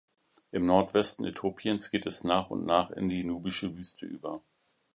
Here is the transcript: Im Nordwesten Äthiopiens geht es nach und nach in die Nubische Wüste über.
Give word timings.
Im 0.51 0.65
Nordwesten 0.65 1.25
Äthiopiens 1.25 1.91
geht 1.91 2.07
es 2.07 2.23
nach 2.23 2.49
und 2.49 2.65
nach 2.65 2.89
in 2.89 3.07
die 3.07 3.23
Nubische 3.23 3.77
Wüste 3.77 4.07
über. 4.07 4.41